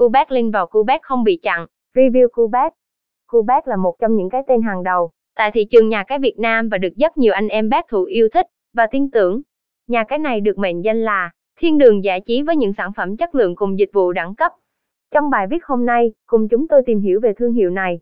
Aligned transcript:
Cubac 0.00 0.32
link 0.32 0.52
vào 0.52 0.66
Cubac 0.66 1.02
không 1.02 1.24
bị 1.24 1.36
chặn. 1.42 1.66
Review 1.94 2.28
Cubac 2.28 2.72
Cubac 3.32 3.68
là 3.68 3.76
một 3.76 3.96
trong 4.00 4.16
những 4.16 4.30
cái 4.30 4.42
tên 4.48 4.62
hàng 4.62 4.82
đầu 4.82 5.10
tại 5.36 5.50
thị 5.50 5.64
trường 5.70 5.88
nhà 5.88 6.04
cái 6.04 6.18
Việt 6.18 6.38
Nam 6.38 6.68
và 6.68 6.78
được 6.78 6.88
rất 6.96 7.16
nhiều 7.16 7.32
anh 7.32 7.48
em 7.48 7.68
bác 7.68 7.88
thủ 7.88 8.04
yêu 8.04 8.28
thích 8.32 8.46
và 8.74 8.86
tin 8.90 9.10
tưởng. 9.10 9.42
Nhà 9.88 10.04
cái 10.04 10.18
này 10.18 10.40
được 10.40 10.58
mệnh 10.58 10.84
danh 10.84 11.02
là 11.02 11.30
thiên 11.60 11.78
đường 11.78 12.04
giải 12.04 12.20
trí 12.20 12.42
với 12.42 12.56
những 12.56 12.72
sản 12.72 12.92
phẩm 12.96 13.16
chất 13.16 13.34
lượng 13.34 13.56
cùng 13.56 13.78
dịch 13.78 13.90
vụ 13.92 14.12
đẳng 14.12 14.34
cấp. 14.34 14.52
Trong 15.10 15.30
bài 15.30 15.46
viết 15.50 15.64
hôm 15.64 15.86
nay, 15.86 16.12
cùng 16.26 16.48
chúng 16.48 16.68
tôi 16.68 16.82
tìm 16.86 17.00
hiểu 17.00 17.20
về 17.20 17.32
thương 17.32 17.52
hiệu 17.52 17.70
này. 17.70 18.00